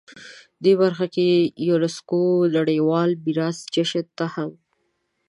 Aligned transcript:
دې 0.63 0.73
برخه 0.81 1.05
کې 1.15 1.27
یونسکو 1.67 2.21
نړیوال 2.57 3.09
میراث 3.23 3.57
جشن 3.73 4.05
ته 4.17 4.25
هم 4.33 4.51